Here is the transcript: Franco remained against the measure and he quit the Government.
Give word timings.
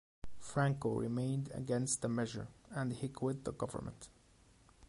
Franco 0.39 0.95
remained 0.95 1.51
against 1.53 2.01
the 2.01 2.07
measure 2.09 2.47
and 2.71 2.91
he 2.91 3.07
quit 3.09 3.43
the 3.45 3.53
Government. 3.53 4.09